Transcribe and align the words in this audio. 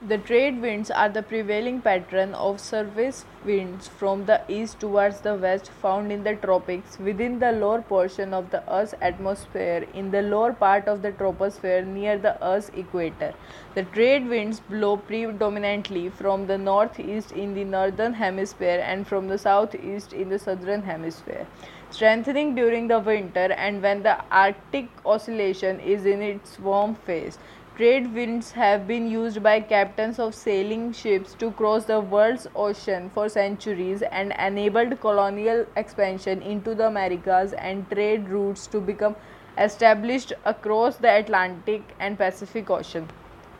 The 0.00 0.16
trade 0.16 0.62
winds 0.62 0.92
are 0.92 1.08
the 1.08 1.24
prevailing 1.24 1.80
pattern 1.80 2.32
of 2.32 2.60
surface 2.60 3.24
winds 3.44 3.88
from 3.88 4.26
the 4.26 4.40
east 4.46 4.78
towards 4.78 5.22
the 5.22 5.34
west 5.34 5.72
found 5.82 6.12
in 6.12 6.22
the 6.22 6.36
tropics 6.36 7.00
within 7.00 7.40
the 7.40 7.50
lower 7.50 7.82
portion 7.82 8.32
of 8.32 8.52
the 8.52 8.62
Earth's 8.72 8.94
atmosphere 9.00 9.88
in 9.92 10.12
the 10.12 10.22
lower 10.22 10.52
part 10.52 10.86
of 10.86 11.02
the 11.02 11.10
troposphere 11.10 11.84
near 11.84 12.16
the 12.16 12.40
Earth's 12.40 12.68
equator. 12.76 13.34
The 13.74 13.82
trade 13.82 14.28
winds 14.28 14.60
blow 14.60 14.98
predominantly 14.98 16.10
from 16.10 16.46
the 16.46 16.58
northeast 16.58 17.32
in 17.32 17.54
the 17.54 17.64
northern 17.64 18.14
hemisphere 18.14 18.80
and 18.80 19.04
from 19.04 19.26
the 19.26 19.36
southeast 19.36 20.12
in 20.12 20.28
the 20.28 20.38
southern 20.38 20.82
hemisphere, 20.82 21.44
strengthening 21.90 22.54
during 22.54 22.86
the 22.86 23.00
winter 23.00 23.52
and 23.52 23.82
when 23.82 24.04
the 24.04 24.16
Arctic 24.30 24.90
Oscillation 25.04 25.80
is 25.80 26.06
in 26.06 26.22
its 26.22 26.56
warm 26.60 26.94
phase. 26.94 27.36
Trade 27.78 28.12
winds 28.12 28.50
have 28.50 28.88
been 28.88 29.08
used 29.08 29.40
by 29.40 29.60
captains 29.60 30.18
of 30.18 30.34
sailing 30.34 30.92
ships 30.92 31.34
to 31.34 31.52
cross 31.52 31.84
the 31.84 32.00
world's 32.00 32.48
ocean 32.56 33.08
for 33.14 33.28
centuries 33.28 34.02
and 34.02 34.32
enabled 34.36 35.00
colonial 35.00 35.64
expansion 35.76 36.42
into 36.42 36.74
the 36.74 36.88
Americas 36.88 37.52
and 37.52 37.88
trade 37.88 38.28
routes 38.28 38.66
to 38.66 38.80
become 38.80 39.14
established 39.56 40.32
across 40.44 40.96
the 40.96 41.08
Atlantic 41.18 41.94
and 42.00 42.18
Pacific 42.18 42.68
Ocean. 42.68 43.08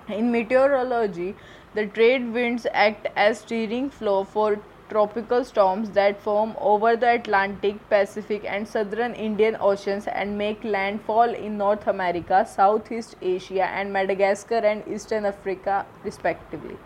In 0.09 0.33
meteorology, 0.33 1.37
the 1.75 1.87
trade 1.87 2.33
winds 2.33 2.67
act 2.73 3.07
as 3.15 3.39
steering 3.39 3.89
flow 3.89 4.25
for 4.25 4.59
tropical 4.89 5.45
storms 5.45 5.91
that 5.91 6.21
form 6.21 6.55
over 6.59 6.97
the 6.97 7.15
Atlantic, 7.15 7.77
Pacific, 7.89 8.45
and 8.45 8.67
southern 8.67 9.15
Indian 9.15 9.57
Oceans 9.61 10.07
and 10.07 10.37
make 10.39 10.65
landfall 10.65 11.35
in 11.35 11.59
North 11.59 11.87
America, 11.87 12.47
Southeast 12.49 13.17
Asia, 13.21 13.65
and 13.65 13.93
Madagascar 13.93 14.57
and 14.57 14.87
Eastern 14.89 15.25
Africa, 15.25 15.85
respectively. 16.05 16.77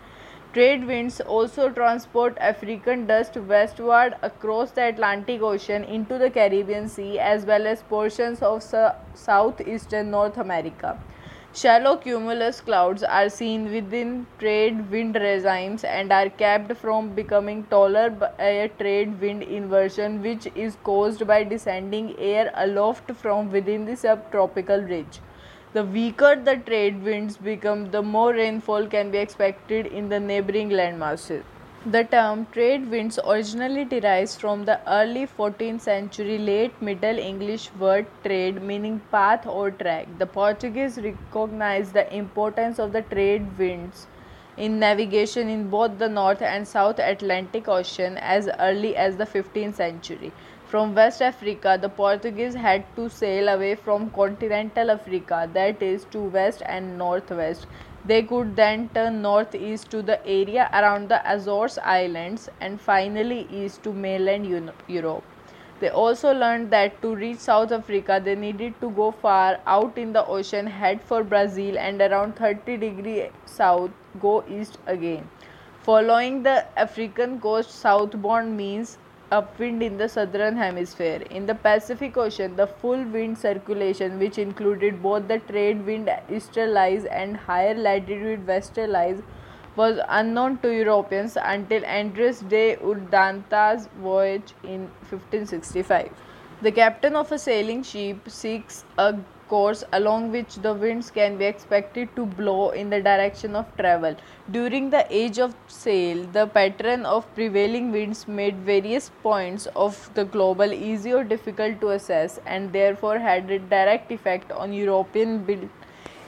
Trade 0.53 0.85
winds 0.85 1.19
also 1.21 1.69
transport 1.69 2.37
African 2.39 3.07
dust 3.07 3.35
westward 3.37 4.15
across 4.21 4.69
the 4.69 4.83
Atlantic 4.89 5.41
Ocean 5.41 5.83
into 5.83 6.19
the 6.19 6.29
Caribbean 6.29 6.87
Sea 6.87 7.17
as 7.17 7.43
well 7.43 7.65
as 7.65 7.81
portions 7.81 8.43
of 8.43 8.61
southeastern 9.15 10.11
North 10.11 10.37
America. 10.37 10.99
Shallow 11.55 11.97
cumulus 11.97 12.61
clouds 12.61 13.03
are 13.03 13.29
seen 13.29 13.71
within 13.71 14.25
trade 14.39 14.89
wind 14.89 15.13
regimes 15.13 15.83
and 15.83 16.11
are 16.11 16.27
kept 16.27 16.75
from 16.77 17.13
becoming 17.13 17.63
taller 17.65 18.09
by 18.09 18.31
a 18.39 18.69
trade 18.69 19.21
wind 19.21 19.43
inversion 19.43 20.23
which 20.23 20.47
is 20.55 20.77
caused 20.83 21.27
by 21.27 21.43
descending 21.43 22.15
air 22.17 22.51
aloft 22.55 23.11
from 23.11 23.51
within 23.51 23.85
the 23.85 23.95
subtropical 23.95 24.81
ridge. 24.81 25.19
The 25.73 25.83
weaker 25.83 26.35
the 26.35 26.55
trade 26.55 27.03
winds 27.03 27.37
become, 27.37 27.91
the 27.91 28.01
more 28.01 28.33
rainfall 28.33 28.87
can 28.87 29.11
be 29.11 29.19
expected 29.19 29.85
in 29.85 30.09
the 30.09 30.19
neighboring 30.19 30.69
landmasses. 30.69 31.43
The 31.85 32.05
term 32.05 32.47
trade 32.53 32.89
winds 32.89 33.19
originally 33.27 33.83
derives 33.83 34.37
from 34.37 34.63
the 34.63 34.79
early 34.89 35.27
14th 35.27 35.81
century 35.81 36.37
late 36.37 36.81
Middle 36.81 37.19
English 37.19 37.69
word 37.77 38.05
trade 38.23 38.61
meaning 38.61 39.01
path 39.11 39.45
or 39.45 39.69
track. 39.69 40.07
The 40.17 40.25
Portuguese 40.25 40.97
recognized 40.97 41.91
the 41.91 42.05
importance 42.15 42.79
of 42.79 42.93
the 42.93 43.01
trade 43.01 43.57
winds 43.57 44.07
in 44.55 44.79
navigation 44.79 45.49
in 45.49 45.69
both 45.69 45.99
the 45.99 46.07
North 46.07 46.41
and 46.41 46.65
South 46.65 46.99
Atlantic 46.99 47.67
Ocean 47.67 48.17
as 48.17 48.47
early 48.59 48.95
as 48.95 49.17
the 49.17 49.25
15th 49.25 49.75
century. 49.75 50.31
From 50.67 50.95
West 50.95 51.21
Africa, 51.21 51.77
the 51.81 51.89
Portuguese 51.89 52.53
had 52.53 52.85
to 52.95 53.09
sail 53.09 53.49
away 53.49 53.75
from 53.75 54.09
continental 54.11 54.89
Africa, 54.89 55.49
that 55.53 55.83
is, 55.83 56.05
to 56.11 56.19
west 56.19 56.63
and 56.65 56.97
northwest, 56.97 57.67
they 58.05 58.21
could 58.21 58.55
then 58.55 58.89
turn 58.93 59.21
northeast 59.21 59.89
to 59.91 60.01
the 60.01 60.25
area 60.27 60.69
around 60.73 61.09
the 61.09 61.21
Azores 61.33 61.77
Islands 61.77 62.49
and 62.59 62.79
finally 62.79 63.47
east 63.49 63.83
to 63.83 63.93
mainland 63.93 64.71
Europe. 64.87 65.23
They 65.79 65.89
also 65.89 66.33
learned 66.33 66.69
that 66.71 67.01
to 67.01 67.15
reach 67.15 67.39
South 67.39 67.71
Africa 67.71 68.21
they 68.23 68.35
needed 68.35 68.79
to 68.81 68.89
go 68.91 69.11
far 69.11 69.59
out 69.65 69.97
in 69.97 70.13
the 70.13 70.25
ocean, 70.25 70.67
head 70.67 71.01
for 71.01 71.23
Brazil, 71.23 71.77
and 71.77 72.01
around 72.01 72.35
30 72.35 72.77
degrees 72.77 73.31
south 73.45 73.91
go 74.21 74.43
east 74.47 74.77
again. 74.85 75.29
Following 75.81 76.43
the 76.43 76.65
African 76.79 77.39
coast 77.41 77.71
southbound 77.71 78.55
means 78.55 78.97
upwind 79.37 79.83
in 79.83 79.97
the 79.97 80.07
southern 80.07 80.57
hemisphere. 80.57 81.21
In 81.29 81.45
the 81.45 81.55
Pacific 81.55 82.17
Ocean, 82.17 82.55
the 82.55 82.67
full 82.67 83.03
wind 83.15 83.37
circulation, 83.37 84.19
which 84.19 84.37
included 84.37 85.01
both 85.01 85.27
the 85.27 85.39
trade 85.51 85.85
wind 85.85 86.11
easterlies 86.29 87.07
and 87.21 87.37
higher 87.37 87.73
latitude 87.75 88.45
westerlies, 88.45 89.23
was 89.75 89.99
unknown 90.09 90.57
to 90.59 90.71
Europeans 90.73 91.37
until 91.53 91.85
Andres 91.85 92.41
de 92.41 92.75
Urdaneta's 92.75 93.87
voyage 94.01 94.53
in 94.63 94.81
1565. 95.09 96.11
The 96.63 96.71
captain 96.71 97.17
of 97.17 97.29
a 97.33 97.37
sailing 97.37 97.83
ship 97.83 98.29
seeks 98.29 98.85
a 98.97 99.13
course 99.49 99.83
along 99.91 100.31
which 100.31 100.55
the 100.65 100.73
winds 100.73 101.11
can 101.11 101.35
be 101.37 101.43
expected 101.43 102.15
to 102.15 102.25
blow 102.25 102.69
in 102.69 102.89
the 102.89 103.01
direction 103.01 103.53
of 103.57 103.75
travel. 103.75 104.15
During 104.49 104.89
the 104.89 105.05
age 105.09 105.39
of 105.39 105.57
sail, 105.67 106.23
the 106.31 106.47
pattern 106.47 107.05
of 107.05 107.27
prevailing 107.35 107.91
winds 107.91 108.29
made 108.29 108.55
various 108.55 109.11
points 109.21 109.67
of 109.75 110.09
the 110.13 110.23
global 110.23 110.71
easy 110.71 111.11
or 111.11 111.25
difficult 111.25 111.81
to 111.81 111.89
assess 111.89 112.39
and 112.45 112.71
therefore 112.71 113.19
had 113.19 113.51
a 113.51 113.59
direct 113.59 114.09
effect 114.09 114.49
on 114.53 114.71
European 114.71 115.39
built 115.43 115.69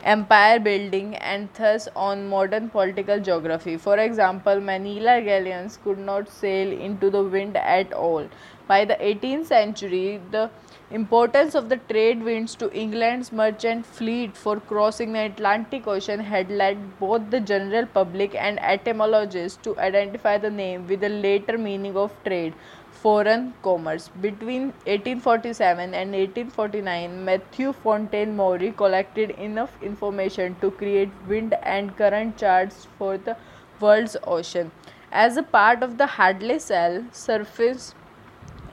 empire 0.04 0.60
building 0.60 1.16
and 1.16 1.50
thus 1.58 1.88
on 1.96 2.28
modern 2.28 2.70
political 2.70 3.20
geography. 3.20 3.76
For 3.76 3.98
example, 3.98 4.60
Manila 4.60 5.22
galleons 5.22 5.80
could 5.84 5.98
not 5.98 6.30
sail 6.30 6.72
into 6.72 7.10
the 7.10 7.24
wind 7.24 7.58
at 7.58 7.92
all. 7.94 8.28
By 8.68 8.84
the 8.84 8.96
18th 8.96 9.46
century, 9.46 10.20
the 10.32 10.50
importance 10.90 11.54
of 11.54 11.70
the 11.70 11.78
trade 11.78 12.24
winds 12.24 12.56
to 12.56 12.72
England's 12.72 13.32
merchant 13.32 13.86
fleet 13.86 14.36
for 14.36 14.60
crossing 14.60 15.14
the 15.14 15.26
Atlantic 15.26 15.86
Ocean 15.88 16.20
had 16.20 16.50
led 16.50 17.00
both 17.00 17.30
the 17.30 17.40
general 17.40 17.86
public 17.86 18.34
and 18.34 18.60
etymologists 18.60 19.60
to 19.64 19.78
identify 19.80 20.38
the 20.40 20.50
name 20.50 20.88
with 20.88 21.02
the 21.02 21.10
later 21.10 21.60
meaning 21.60 21.96
of 21.96 22.16
trade 22.24 22.56
foreign 22.92 23.54
commerce. 23.62 24.10
Between 24.22 24.64
1847 24.86 25.94
and 25.94 26.12
1849, 26.12 27.24
Matthew 27.24 27.72
Fontaine 27.72 28.36
Maury 28.36 28.72
collected 28.72 29.30
enough 29.32 29.78
information 29.84 30.56
to 30.62 30.72
create 30.72 31.12
wind 31.28 31.54
and 31.62 31.96
current 31.96 32.38
charts 32.38 32.88
for 32.98 33.18
the 33.18 33.38
world's 33.80 34.18
ocean. 34.24 34.72
As 35.12 35.38
a 35.38 35.44
part 35.44 35.84
of 35.84 36.00
the 36.00 36.08
Hadley 36.08 36.58
cell, 36.58 37.06
surface 37.12 37.94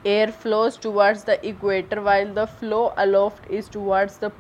Air 0.05 0.33
flows 0.33 0.77
towards 0.77 1.23
the 1.25 1.45
equator 1.47 2.03
while 2.03 2.33
the 2.35 2.47
flow 2.47 2.93
aloft 2.97 3.49
is 3.49 3.69
towards 3.69 4.19
the 4.19 4.31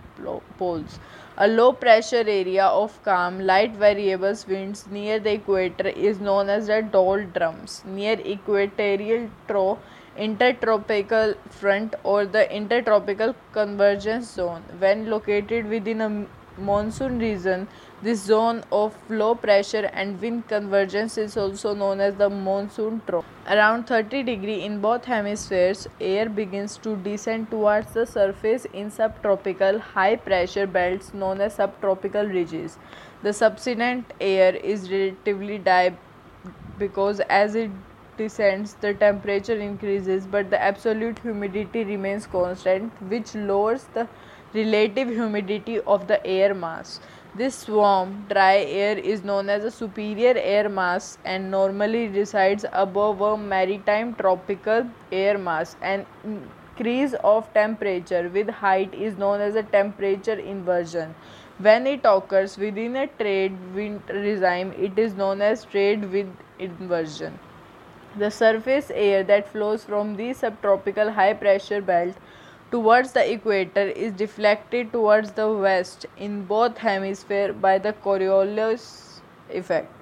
poles. 0.58 0.98
A 1.36 1.46
low 1.46 1.72
pressure 1.72 2.24
area 2.26 2.64
of 2.64 3.00
calm, 3.04 3.38
light 3.40 3.70
variable 3.72 4.34
winds 4.48 4.86
near 4.88 5.20
the 5.20 5.34
equator 5.34 5.88
is 5.88 6.20
known 6.20 6.48
as 6.48 6.66
the 6.66 6.82
doldrums. 6.82 7.84
Near 7.86 8.18
equatorial 8.20 9.30
trough, 9.46 9.78
intertropical 10.16 11.34
front 11.48 11.94
or 12.02 12.26
the 12.26 12.52
intertropical 12.52 13.34
convergence 13.52 14.32
zone. 14.32 14.62
When 14.78 15.08
located 15.08 15.68
within 15.68 16.00
a 16.00 16.26
monsoon 16.58 17.18
region, 17.18 17.68
this 18.02 18.20
zone 18.20 18.62
of 18.72 18.94
low 19.08 19.34
pressure 19.34 19.90
and 19.92 20.20
wind 20.20 20.48
convergence 20.48 21.16
is 21.16 21.36
also 21.36 21.74
known 21.74 22.00
as 22.00 22.14
the 22.16 22.28
monsoon 22.28 23.00
trough. 23.06 23.24
Around 23.48 23.86
30 23.86 24.22
degree 24.22 24.62
in 24.62 24.80
both 24.80 25.04
hemispheres, 25.04 25.86
air 26.00 26.28
begins 26.28 26.76
to 26.78 26.96
descend 26.96 27.50
towards 27.50 27.92
the 27.92 28.06
surface 28.06 28.64
in 28.72 28.90
subtropical 28.90 29.78
high 29.78 30.16
pressure 30.16 30.66
belts 30.66 31.14
known 31.14 31.40
as 31.40 31.54
subtropical 31.54 32.26
ridges. 32.26 32.78
The 33.22 33.32
subsident 33.32 34.12
air 34.20 34.56
is 34.56 34.90
relatively 34.90 35.58
dry 35.58 35.96
because 36.78 37.20
as 37.20 37.54
it 37.54 37.70
descends 38.16 38.74
the 38.80 38.92
temperature 38.94 39.58
increases 39.58 40.26
but 40.26 40.50
the 40.50 40.60
absolute 40.60 41.18
humidity 41.20 41.84
remains 41.84 42.26
constant 42.26 42.92
which 43.12 43.34
lowers 43.34 43.84
the 43.94 44.06
relative 44.54 45.08
humidity 45.08 45.80
of 45.80 46.06
the 46.06 46.24
air 46.26 46.54
mass. 46.54 47.00
This 47.34 47.66
warm, 47.66 48.26
dry 48.28 48.58
air 48.58 48.98
is 48.98 49.24
known 49.24 49.48
as 49.48 49.64
a 49.64 49.70
superior 49.70 50.34
air 50.36 50.68
mass 50.68 51.16
and 51.24 51.50
normally 51.50 52.08
resides 52.08 52.66
above 52.72 53.22
a 53.22 53.38
maritime 53.38 54.14
tropical 54.14 54.86
air 55.10 55.38
mass. 55.38 55.76
An 55.80 56.04
increase 56.24 57.14
of 57.24 57.52
temperature 57.54 58.28
with 58.28 58.50
height 58.50 58.92
is 58.92 59.16
known 59.16 59.40
as 59.40 59.54
a 59.54 59.62
temperature 59.62 60.38
inversion. 60.38 61.14
When 61.58 61.86
it 61.86 62.00
occurs 62.04 62.58
within 62.58 62.96
a 62.96 63.06
trade 63.06 63.56
wind 63.74 64.02
regime, 64.10 64.72
it 64.78 64.98
is 64.98 65.14
known 65.14 65.40
as 65.40 65.64
trade 65.64 66.10
wind 66.12 66.36
inversion. 66.58 67.38
The 68.18 68.30
surface 68.30 68.90
air 68.94 69.24
that 69.24 69.48
flows 69.48 69.84
from 69.84 70.16
the 70.16 70.34
subtropical 70.34 71.10
high 71.12 71.32
pressure 71.32 71.80
belt 71.80 72.14
towards 72.72 73.12
the 73.12 73.32
equator 73.32 73.86
is 74.04 74.12
deflected 74.14 74.92
towards 74.92 75.32
the 75.32 75.48
west 75.52 76.06
in 76.16 76.44
both 76.44 76.78
hemispheres 76.78 77.54
by 77.54 77.78
the 77.78 77.92
Coriolis 77.92 79.20
effect. 79.50 80.01